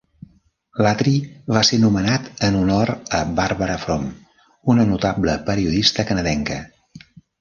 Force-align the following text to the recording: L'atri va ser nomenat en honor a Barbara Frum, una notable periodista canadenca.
L'atri 0.85 1.11
va 1.57 1.61
ser 1.67 1.77
nomenat 1.83 2.31
en 2.47 2.57
honor 2.61 2.93
a 3.17 3.19
Barbara 3.41 3.75
Frum, 3.83 4.07
una 4.75 4.87
notable 4.95 5.37
periodista 5.51 6.07
canadenca. 6.13 6.59